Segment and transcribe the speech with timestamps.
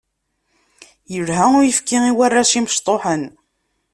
[1.17, 3.23] Ilha uyefki i warrac imecṭuḥen.